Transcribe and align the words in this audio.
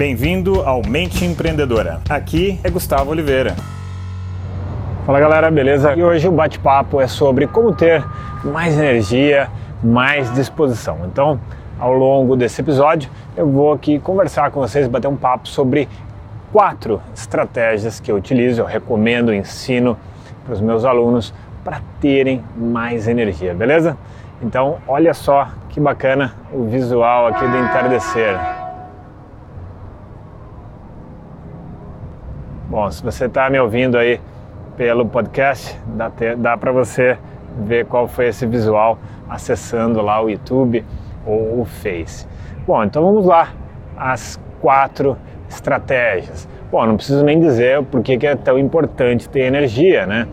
Bem-vindo 0.00 0.62
ao 0.62 0.80
Mente 0.80 1.26
Empreendedora. 1.26 2.00
Aqui 2.08 2.58
é 2.64 2.70
Gustavo 2.70 3.10
Oliveira. 3.10 3.54
Fala 5.04 5.20
galera, 5.20 5.50
beleza? 5.50 5.94
E 5.94 6.02
hoje 6.02 6.26
o 6.26 6.32
bate-papo 6.32 7.02
é 7.02 7.06
sobre 7.06 7.46
como 7.46 7.74
ter 7.74 8.02
mais 8.42 8.78
energia, 8.78 9.50
mais 9.84 10.32
disposição. 10.32 11.00
Então, 11.04 11.38
ao 11.78 11.92
longo 11.92 12.34
desse 12.34 12.62
episódio, 12.62 13.10
eu 13.36 13.46
vou 13.46 13.74
aqui 13.74 13.98
conversar 13.98 14.50
com 14.50 14.60
vocês, 14.60 14.88
bater 14.88 15.06
um 15.06 15.16
papo 15.16 15.46
sobre 15.46 15.86
quatro 16.50 17.02
estratégias 17.14 18.00
que 18.00 18.10
eu 18.10 18.16
utilizo, 18.16 18.62
eu 18.62 18.66
recomendo, 18.66 19.34
ensino 19.34 19.98
para 20.46 20.54
os 20.54 20.62
meus 20.62 20.86
alunos 20.86 21.34
para 21.62 21.82
terem 22.00 22.42
mais 22.56 23.06
energia, 23.06 23.52
beleza? 23.52 23.98
Então, 24.40 24.78
olha 24.88 25.12
só 25.12 25.48
que 25.68 25.78
bacana 25.78 26.32
o 26.50 26.64
visual 26.64 27.26
aqui 27.26 27.46
do 27.46 27.58
entardecer. 27.58 28.59
Bom, 32.70 32.88
se 32.88 33.02
você 33.02 33.24
está 33.24 33.50
me 33.50 33.58
ouvindo 33.58 33.98
aí 33.98 34.20
pelo 34.76 35.04
podcast, 35.04 35.76
dá, 35.86 36.08
dá 36.38 36.56
para 36.56 36.70
você 36.70 37.18
ver 37.66 37.84
qual 37.86 38.06
foi 38.06 38.28
esse 38.28 38.46
visual 38.46 38.96
acessando 39.28 40.00
lá 40.00 40.22
o 40.22 40.30
YouTube 40.30 40.84
ou 41.26 41.62
o 41.62 41.64
Face. 41.64 42.28
Bom, 42.64 42.84
então 42.84 43.04
vamos 43.04 43.26
lá, 43.26 43.48
as 43.96 44.40
quatro 44.60 45.16
estratégias. 45.48 46.48
Bom, 46.70 46.86
não 46.86 46.94
preciso 46.94 47.24
nem 47.24 47.40
dizer 47.40 47.82
por 47.86 48.02
que 48.02 48.24
é 48.24 48.36
tão 48.36 48.56
importante 48.56 49.28
ter 49.28 49.40
energia, 49.40 50.06
né? 50.06 50.28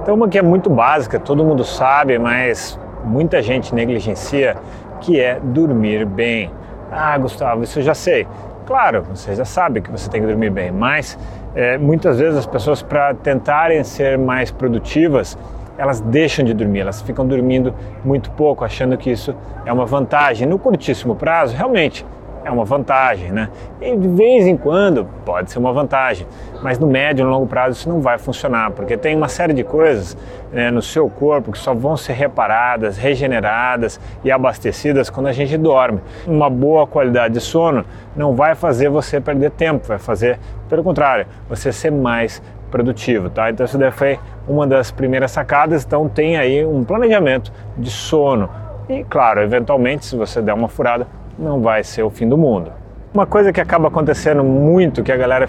Então 0.00 0.14
uma 0.14 0.28
que 0.28 0.38
é 0.38 0.42
muito 0.42 0.70
básica, 0.70 1.18
todo 1.18 1.44
mundo 1.44 1.64
sabe, 1.64 2.16
mas 2.16 2.78
muita 3.04 3.42
gente 3.42 3.74
negligencia, 3.74 4.56
que 5.00 5.18
é 5.18 5.40
dormir 5.42 6.06
bem. 6.06 6.48
Ah, 6.92 7.18
Gustavo, 7.18 7.64
isso 7.64 7.80
eu 7.80 7.82
já 7.82 7.94
sei. 7.94 8.28
Claro, 8.70 9.02
você 9.02 9.34
já 9.34 9.44
sabe 9.44 9.80
que 9.80 9.90
você 9.90 10.08
tem 10.08 10.20
que 10.20 10.28
dormir 10.28 10.48
bem, 10.48 10.70
mas 10.70 11.18
é, 11.56 11.76
muitas 11.76 12.20
vezes 12.20 12.38
as 12.38 12.46
pessoas, 12.46 12.80
para 12.80 13.12
tentarem 13.14 13.82
ser 13.82 14.16
mais 14.16 14.52
produtivas, 14.52 15.36
elas 15.76 15.98
deixam 16.00 16.44
de 16.44 16.54
dormir, 16.54 16.78
elas 16.78 17.02
ficam 17.02 17.26
dormindo 17.26 17.74
muito 18.04 18.30
pouco, 18.30 18.64
achando 18.64 18.96
que 18.96 19.10
isso 19.10 19.34
é 19.66 19.72
uma 19.72 19.84
vantagem. 19.84 20.46
No 20.46 20.56
curtíssimo 20.56 21.16
prazo, 21.16 21.56
realmente 21.56 22.06
é 22.44 22.50
uma 22.50 22.64
vantagem, 22.64 23.30
né? 23.30 23.48
E 23.80 23.96
de 23.96 24.08
vez 24.08 24.46
em 24.46 24.56
quando 24.56 25.06
pode 25.24 25.50
ser 25.50 25.58
uma 25.58 25.72
vantagem, 25.72 26.26
mas 26.62 26.78
no 26.78 26.86
médio 26.86 27.22
e 27.22 27.24
no 27.24 27.30
longo 27.30 27.46
prazo 27.46 27.78
isso 27.78 27.88
não 27.88 28.00
vai 28.00 28.18
funcionar, 28.18 28.70
porque 28.70 28.96
tem 28.96 29.16
uma 29.16 29.28
série 29.28 29.52
de 29.52 29.64
coisas 29.64 30.16
né, 30.52 30.70
no 30.70 30.82
seu 30.82 31.08
corpo 31.08 31.52
que 31.52 31.58
só 31.58 31.74
vão 31.74 31.96
ser 31.96 32.14
reparadas, 32.14 32.96
regeneradas 32.96 34.00
e 34.24 34.30
abastecidas 34.30 35.10
quando 35.10 35.26
a 35.26 35.32
gente 35.32 35.56
dorme. 35.56 36.00
Uma 36.26 36.50
boa 36.50 36.86
qualidade 36.86 37.34
de 37.34 37.40
sono 37.40 37.84
não 38.16 38.34
vai 38.34 38.54
fazer 38.54 38.88
você 38.88 39.20
perder 39.20 39.50
tempo, 39.52 39.86
vai 39.86 39.98
fazer, 39.98 40.38
pelo 40.68 40.82
contrário, 40.82 41.26
você 41.48 41.72
ser 41.72 41.92
mais 41.92 42.42
produtivo, 42.70 43.28
tá? 43.28 43.50
Então 43.50 43.66
isso 43.66 43.76
daí 43.76 43.90
foi 43.90 44.18
uma 44.48 44.66
das 44.66 44.90
primeiras 44.90 45.30
sacadas, 45.30 45.84
então 45.84 46.08
tem 46.08 46.36
aí 46.36 46.64
um 46.64 46.84
planejamento 46.84 47.52
de 47.76 47.90
sono. 47.90 48.48
E 48.88 49.04
claro, 49.04 49.40
eventualmente, 49.40 50.04
se 50.04 50.16
você 50.16 50.40
der 50.40 50.52
uma 50.52 50.68
furada, 50.68 51.06
não 51.40 51.60
vai 51.60 51.82
ser 51.82 52.02
o 52.02 52.10
fim 52.10 52.28
do 52.28 52.36
mundo. 52.36 52.70
Uma 53.12 53.26
coisa 53.26 53.52
que 53.52 53.60
acaba 53.60 53.88
acontecendo 53.88 54.44
muito, 54.44 55.02
que 55.02 55.10
a 55.10 55.16
galera 55.16 55.48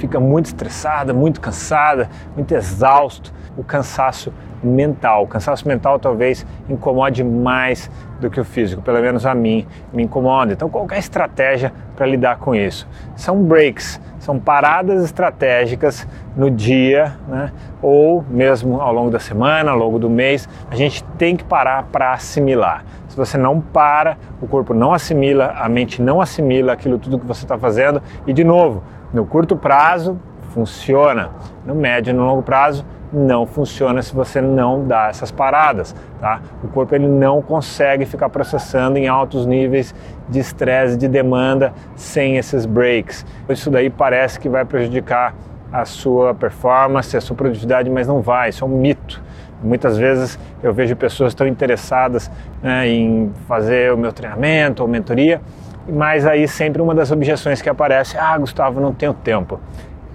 fica 0.00 0.18
muito 0.18 0.46
estressada, 0.46 1.12
muito 1.12 1.40
cansada, 1.40 2.08
muito 2.34 2.52
exausto, 2.54 3.32
o 3.56 3.62
cansaço 3.62 4.32
mental. 4.62 5.24
O 5.24 5.26
cansaço 5.26 5.68
mental 5.68 5.98
talvez 5.98 6.46
incomode 6.68 7.22
mais 7.22 7.90
do 8.18 8.30
que 8.30 8.40
o 8.40 8.44
físico, 8.44 8.82
pelo 8.82 9.00
menos 9.00 9.24
a 9.26 9.34
mim 9.34 9.66
me 9.92 10.02
incomoda. 10.02 10.52
Então, 10.52 10.68
qual 10.68 10.86
é 10.90 10.96
a 10.96 10.98
estratégia 10.98 11.72
para 11.96 12.06
lidar 12.06 12.38
com 12.38 12.54
isso? 12.54 12.86
São 13.14 13.42
breaks, 13.42 14.00
são 14.18 14.38
paradas 14.38 15.04
estratégicas 15.04 16.06
no 16.36 16.50
dia, 16.50 17.14
né? 17.28 17.52
ou 17.80 18.24
mesmo 18.28 18.80
ao 18.80 18.92
longo 18.92 19.10
da 19.10 19.18
semana, 19.18 19.70
ao 19.70 19.78
longo 19.78 19.98
do 19.98 20.08
mês. 20.08 20.48
A 20.70 20.76
gente 20.76 21.02
tem 21.18 21.36
que 21.36 21.44
parar 21.44 21.84
para 21.84 22.12
assimilar. 22.12 22.84
Se 23.08 23.16
você 23.16 23.36
não 23.36 23.60
para, 23.60 24.16
o 24.40 24.46
corpo 24.46 24.72
não 24.72 24.92
assimila, 24.92 25.54
a 25.56 25.68
mente 25.68 26.00
não 26.00 26.20
assimila 26.20 26.72
aquilo 26.72 26.98
tudo 26.98 27.18
que 27.18 27.26
você 27.26 27.44
está 27.44 27.58
fazendo. 27.58 28.02
E 28.26 28.32
de 28.32 28.44
novo, 28.44 28.82
no 29.12 29.26
curto 29.26 29.56
prazo 29.56 30.18
funciona, 30.54 31.30
no 31.64 31.74
médio 31.74 32.10
e 32.10 32.14
no 32.14 32.24
longo 32.24 32.42
prazo 32.42 32.84
não 33.12 33.44
funciona 33.44 34.02
se 34.02 34.14
você 34.14 34.40
não 34.40 34.86
dá 34.86 35.08
essas 35.08 35.30
paradas, 35.30 35.94
tá? 36.20 36.40
O 36.62 36.68
corpo 36.68 36.94
ele 36.94 37.08
não 37.08 37.42
consegue 37.42 38.06
ficar 38.06 38.28
processando 38.28 38.98
em 38.98 39.08
altos 39.08 39.46
níveis 39.46 39.94
de 40.28 40.38
estresse, 40.38 40.96
de 40.96 41.08
demanda 41.08 41.72
sem 41.96 42.36
esses 42.36 42.64
breaks. 42.66 43.26
Isso 43.48 43.70
daí 43.70 43.90
parece 43.90 44.38
que 44.38 44.48
vai 44.48 44.64
prejudicar 44.64 45.34
a 45.72 45.84
sua 45.84 46.34
performance, 46.34 47.16
a 47.16 47.20
sua 47.20 47.36
produtividade, 47.36 47.90
mas 47.90 48.06
não 48.06 48.20
vai, 48.20 48.50
isso 48.50 48.64
é 48.64 48.66
um 48.66 48.70
mito. 48.70 49.22
Muitas 49.62 49.98
vezes 49.98 50.38
eu 50.62 50.72
vejo 50.72 50.96
pessoas 50.96 51.34
tão 51.34 51.46
interessadas 51.46 52.30
né, 52.62 52.88
em 52.88 53.30
fazer 53.46 53.92
o 53.92 53.96
meu 53.96 54.12
treinamento 54.12 54.82
ou 54.82 54.88
mentoria, 54.88 55.40
mas 55.90 56.26
aí 56.26 56.46
sempre 56.46 56.80
uma 56.80 56.94
das 56.94 57.10
objeções 57.10 57.60
que 57.60 57.68
aparece, 57.68 58.16
ah, 58.16 58.36
Gustavo, 58.38 58.80
não 58.80 58.92
tenho 58.92 59.14
tempo. 59.14 59.60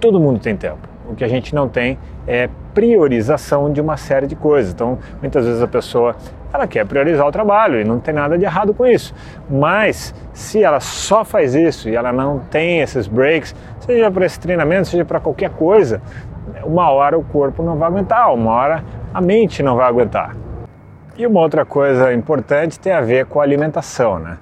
Todo 0.00 0.18
mundo 0.20 0.40
tem 0.40 0.56
tempo. 0.56 0.88
O 1.08 1.14
que 1.14 1.24
a 1.24 1.28
gente 1.28 1.54
não 1.54 1.68
tem 1.68 1.98
é 2.26 2.48
priorização 2.74 3.72
de 3.72 3.80
uma 3.80 3.96
série 3.96 4.26
de 4.26 4.34
coisas. 4.34 4.72
Então, 4.72 4.98
muitas 5.20 5.44
vezes 5.46 5.62
a 5.62 5.68
pessoa 5.68 6.16
ela 6.52 6.66
quer 6.66 6.84
priorizar 6.86 7.26
o 7.26 7.32
trabalho 7.32 7.80
e 7.80 7.84
não 7.84 8.00
tem 8.00 8.14
nada 8.14 8.36
de 8.36 8.44
errado 8.44 8.74
com 8.74 8.86
isso. 8.86 9.14
Mas 9.48 10.14
se 10.32 10.62
ela 10.62 10.80
só 10.80 11.24
faz 11.24 11.54
isso 11.54 11.88
e 11.88 11.94
ela 11.94 12.12
não 12.12 12.38
tem 12.38 12.80
esses 12.80 13.06
breaks, 13.06 13.54
seja 13.80 14.10
para 14.10 14.26
esse 14.26 14.40
treinamento, 14.40 14.88
seja 14.88 15.04
para 15.04 15.20
qualquer 15.20 15.50
coisa, 15.50 16.00
uma 16.64 16.90
hora 16.90 17.18
o 17.18 17.22
corpo 17.22 17.62
não 17.62 17.76
vai 17.76 17.88
aguentar, 17.88 18.32
uma 18.32 18.52
hora 18.52 18.84
a 19.12 19.20
mente 19.20 19.62
não 19.62 19.76
vai 19.76 19.86
aguentar. 19.86 20.34
E 21.16 21.26
uma 21.26 21.40
outra 21.40 21.64
coisa 21.64 22.12
importante 22.12 22.78
tem 22.78 22.92
a 22.92 23.00
ver 23.00 23.26
com 23.26 23.40
a 23.40 23.42
alimentação, 23.42 24.18
né? 24.18 24.36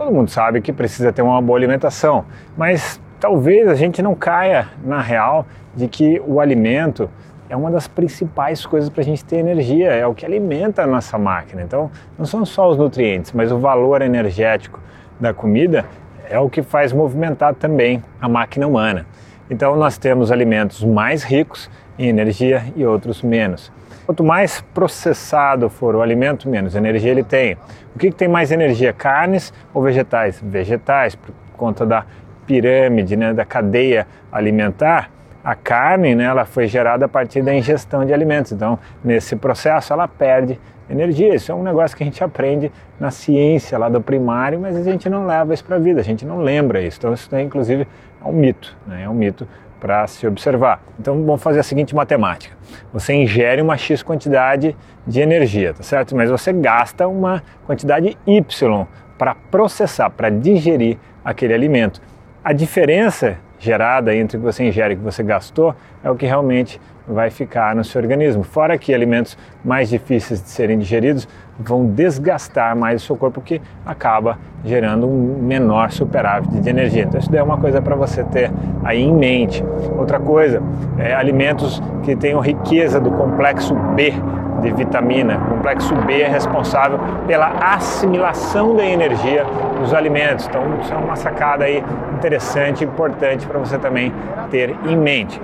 Todo 0.00 0.10
mundo 0.10 0.30
sabe 0.30 0.62
que 0.62 0.72
precisa 0.72 1.12
ter 1.12 1.20
uma 1.20 1.42
boa 1.42 1.58
alimentação, 1.58 2.24
mas 2.56 2.98
talvez 3.20 3.68
a 3.68 3.74
gente 3.74 4.00
não 4.00 4.14
caia 4.14 4.66
na 4.82 4.98
real 4.98 5.44
de 5.76 5.88
que 5.88 6.18
o 6.26 6.40
alimento 6.40 7.10
é 7.50 7.54
uma 7.54 7.70
das 7.70 7.86
principais 7.86 8.64
coisas 8.64 8.88
para 8.88 9.02
a 9.02 9.04
gente 9.04 9.22
ter 9.22 9.36
energia, 9.36 9.90
é 9.90 10.06
o 10.06 10.14
que 10.14 10.24
alimenta 10.24 10.84
a 10.84 10.86
nossa 10.86 11.18
máquina. 11.18 11.60
Então, 11.60 11.90
não 12.18 12.24
são 12.24 12.46
só 12.46 12.70
os 12.70 12.78
nutrientes, 12.78 13.32
mas 13.32 13.52
o 13.52 13.58
valor 13.58 14.00
energético 14.00 14.80
da 15.20 15.34
comida 15.34 15.84
é 16.30 16.38
o 16.38 16.48
que 16.48 16.62
faz 16.62 16.94
movimentar 16.94 17.54
também 17.54 18.02
a 18.18 18.26
máquina 18.26 18.66
humana. 18.66 19.04
Então, 19.50 19.76
nós 19.76 19.98
temos 19.98 20.32
alimentos 20.32 20.82
mais 20.82 21.22
ricos 21.22 21.70
em 22.00 22.08
energia 22.08 22.64
e 22.74 22.84
outros 22.84 23.22
menos. 23.22 23.70
Quanto 24.06 24.24
mais 24.24 24.60
processado 24.74 25.68
for 25.68 25.94
o 25.94 26.02
alimento, 26.02 26.48
menos 26.48 26.74
energia 26.74 27.10
ele 27.10 27.22
tem. 27.22 27.56
O 27.94 27.98
que, 27.98 28.10
que 28.10 28.16
tem 28.16 28.28
mais 28.28 28.50
energia, 28.50 28.92
carnes 28.92 29.52
ou 29.74 29.82
vegetais? 29.82 30.40
Vegetais, 30.42 31.14
por 31.14 31.32
conta 31.56 31.84
da 31.84 32.04
pirâmide, 32.46 33.16
né, 33.16 33.32
da 33.32 33.44
cadeia 33.44 34.06
alimentar 34.32 35.10
a 35.42 35.54
carne 35.54 36.14
né, 36.14 36.24
ela 36.24 36.44
foi 36.44 36.66
gerada 36.66 37.06
a 37.06 37.08
partir 37.08 37.42
da 37.42 37.54
ingestão 37.54 38.04
de 38.04 38.12
alimentos. 38.12 38.52
Então, 38.52 38.78
nesse 39.02 39.34
processo, 39.36 39.92
ela 39.92 40.06
perde 40.06 40.60
energia. 40.88 41.34
Isso 41.34 41.50
é 41.50 41.54
um 41.54 41.62
negócio 41.62 41.96
que 41.96 42.02
a 42.02 42.06
gente 42.06 42.22
aprende 42.22 42.70
na 42.98 43.10
ciência 43.10 43.78
lá 43.78 43.88
do 43.88 44.00
primário, 44.00 44.60
mas 44.60 44.76
a 44.76 44.82
gente 44.82 45.08
não 45.08 45.26
leva 45.26 45.54
isso 45.54 45.64
para 45.64 45.76
a 45.76 45.78
vida, 45.78 46.00
a 46.00 46.04
gente 46.04 46.26
não 46.26 46.38
lembra 46.38 46.82
isso. 46.82 46.98
Então, 46.98 47.12
isso 47.12 47.34
é, 47.34 47.42
inclusive, 47.42 47.86
um 48.24 48.32
mito, 48.32 48.76
né? 48.86 49.04
é 49.04 49.08
um 49.08 49.14
mito 49.14 49.48
para 49.80 50.06
se 50.06 50.26
observar. 50.26 50.82
Então, 50.98 51.24
vamos 51.24 51.42
fazer 51.42 51.60
a 51.60 51.62
seguinte 51.62 51.94
matemática: 51.94 52.56
você 52.92 53.14
ingere 53.14 53.62
uma 53.62 53.76
x 53.76 54.02
quantidade 54.02 54.76
de 55.06 55.20
energia, 55.20 55.74
tá 55.74 55.82
certo? 55.82 56.14
Mas 56.14 56.30
você 56.30 56.52
gasta 56.52 57.08
uma 57.08 57.42
quantidade 57.66 58.16
y 58.26 58.86
para 59.18 59.34
processar, 59.34 60.10
para 60.10 60.30
digerir 60.30 60.98
aquele 61.24 61.52
alimento. 61.52 62.00
A 62.44 62.52
diferença 62.52 63.38
gerada 63.60 64.14
entre 64.14 64.38
o 64.38 64.40
que 64.40 64.46
você 64.46 64.64
ingere 64.64 64.94
e 64.94 64.96
o 64.96 64.98
que 64.98 65.04
você 65.04 65.22
gastou 65.22 65.74
é 66.02 66.10
o 66.10 66.16
que 66.16 66.26
realmente 66.26 66.80
vai 67.06 67.28
ficar 67.28 67.74
no 67.76 67.84
seu 67.84 68.00
organismo. 68.00 68.42
Fora 68.42 68.78
que 68.78 68.94
alimentos 68.94 69.36
mais 69.64 69.88
difíceis 69.90 70.42
de 70.42 70.48
serem 70.48 70.78
digeridos 70.78 71.28
vão 71.58 71.86
desgastar 71.86 72.74
mais 72.74 73.02
o 73.02 73.06
seu 73.06 73.16
corpo, 73.16 73.40
que 73.40 73.60
acaba 73.84 74.38
gerando 74.64 75.06
um 75.06 75.38
menor 75.42 75.90
superávit 75.90 76.58
de 76.58 76.68
energia. 76.70 77.02
Então, 77.02 77.20
isso 77.20 77.30
daí 77.30 77.40
é 77.40 77.42
uma 77.42 77.58
coisa 77.58 77.82
para 77.82 77.94
você 77.94 78.24
ter 78.24 78.50
aí 78.82 79.02
em 79.02 79.12
mente. 79.12 79.62
Outra 79.98 80.18
coisa, 80.18 80.62
é 80.98 81.14
alimentos 81.14 81.82
que 82.02 82.16
tenham 82.16 82.40
riqueza 82.40 82.98
do 82.98 83.10
complexo 83.10 83.74
B 83.94 84.14
de 84.60 84.72
vitamina. 84.72 85.36
O 85.38 85.56
complexo 85.56 85.94
B 85.94 86.20
é 86.20 86.28
responsável 86.28 86.98
pela 87.26 87.48
assimilação 87.74 88.74
da 88.74 88.84
energia 88.84 89.44
dos 89.78 89.92
alimentos. 89.92 90.46
Então, 90.46 90.62
isso 90.80 90.92
é 90.92 90.96
uma 90.96 91.16
sacada 91.16 91.64
aí 91.64 91.82
interessante, 92.14 92.84
importante 92.84 93.46
para 93.46 93.58
você 93.58 93.78
também 93.78 94.12
ter 94.50 94.76
em 94.86 94.96
mente. 94.96 95.40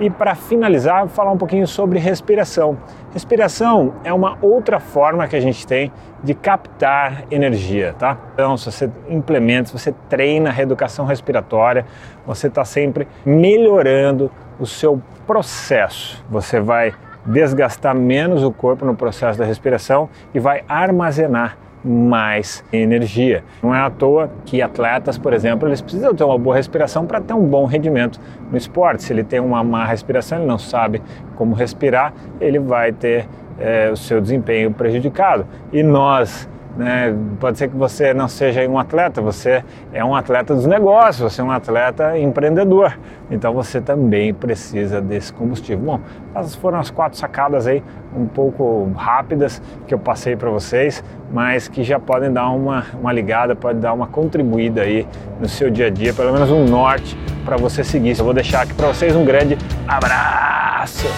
E 0.00 0.08
para 0.08 0.36
finalizar, 0.36 1.00
vou 1.00 1.08
falar 1.08 1.32
um 1.32 1.36
pouquinho 1.36 1.66
sobre 1.66 1.98
respiração. 1.98 2.78
Respiração 3.12 3.94
é 4.04 4.12
uma 4.12 4.38
outra 4.40 4.78
forma 4.78 5.26
que 5.26 5.34
a 5.34 5.40
gente 5.40 5.66
tem 5.66 5.90
de 6.22 6.34
captar 6.34 7.24
energia, 7.32 7.96
tá? 7.98 8.16
Então, 8.32 8.56
se 8.56 8.70
você 8.70 8.90
implementa, 9.08 9.68
se 9.68 9.72
você 9.72 9.92
treina 10.08 10.50
a 10.50 10.52
reeducação 10.52 11.04
respiratória, 11.04 11.84
você 12.24 12.46
está 12.46 12.64
sempre 12.64 13.08
melhorando 13.26 14.30
o 14.60 14.66
seu 14.66 15.02
processo. 15.26 16.24
Você 16.30 16.60
vai 16.60 16.94
desgastar 17.28 17.94
menos 17.94 18.42
o 18.42 18.50
corpo 18.50 18.84
no 18.84 18.94
processo 18.94 19.38
da 19.38 19.44
respiração 19.44 20.08
e 20.34 20.40
vai 20.40 20.64
armazenar 20.68 21.56
mais 21.84 22.64
energia. 22.72 23.44
Não 23.62 23.74
é 23.74 23.80
à 23.80 23.88
toa 23.88 24.30
que 24.44 24.60
atletas, 24.60 25.16
por 25.16 25.32
exemplo, 25.32 25.68
eles 25.68 25.80
precisam 25.80 26.14
ter 26.14 26.24
uma 26.24 26.38
boa 26.38 26.56
respiração 26.56 27.06
para 27.06 27.20
ter 27.20 27.34
um 27.34 27.44
bom 27.44 27.66
rendimento 27.66 28.20
no 28.50 28.56
esporte. 28.56 29.04
Se 29.04 29.12
ele 29.12 29.22
tem 29.22 29.38
uma 29.38 29.62
má 29.62 29.84
respiração, 29.84 30.38
ele 30.38 30.46
não 30.46 30.58
sabe 30.58 31.00
como 31.36 31.54
respirar, 31.54 32.12
ele 32.40 32.58
vai 32.58 32.92
ter 32.92 33.28
é, 33.58 33.90
o 33.90 33.96
seu 33.96 34.20
desempenho 34.20 34.72
prejudicado. 34.72 35.46
E 35.72 35.82
nós 35.82 36.48
né? 36.78 37.12
Pode 37.40 37.58
ser 37.58 37.68
que 37.68 37.76
você 37.76 38.14
não 38.14 38.28
seja 38.28 38.66
um 38.68 38.78
atleta, 38.78 39.20
você 39.20 39.64
é 39.92 40.04
um 40.04 40.14
atleta 40.14 40.54
dos 40.54 40.64
negócios, 40.64 41.32
você 41.32 41.40
é 41.40 41.44
um 41.44 41.50
atleta 41.50 42.16
empreendedor. 42.16 42.96
Então 43.28 43.52
você 43.52 43.80
também 43.80 44.32
precisa 44.32 45.00
desse 45.00 45.32
combustível. 45.32 45.84
Bom, 45.84 46.00
essas 46.34 46.54
foram 46.54 46.78
as 46.78 46.88
quatro 46.88 47.18
sacadas 47.18 47.66
aí, 47.66 47.82
um 48.16 48.26
pouco 48.26 48.90
rápidas 48.96 49.60
que 49.88 49.92
eu 49.92 49.98
passei 49.98 50.36
para 50.36 50.48
vocês, 50.50 51.02
mas 51.32 51.66
que 51.66 51.82
já 51.82 51.98
podem 51.98 52.32
dar 52.32 52.48
uma, 52.50 52.86
uma 52.98 53.12
ligada, 53.12 53.56
pode 53.56 53.80
dar 53.80 53.92
uma 53.92 54.06
contribuída 54.06 54.82
aí 54.82 55.06
no 55.40 55.48
seu 55.48 55.68
dia 55.68 55.88
a 55.88 55.90
dia, 55.90 56.14
pelo 56.14 56.32
menos 56.32 56.48
um 56.50 56.64
norte 56.64 57.18
para 57.44 57.56
você 57.56 57.82
seguir. 57.82 58.16
Eu 58.16 58.24
vou 58.24 58.32
deixar 58.32 58.62
aqui 58.62 58.72
para 58.72 58.86
vocês 58.86 59.16
um 59.16 59.24
grande 59.24 59.58
abraço. 59.86 61.08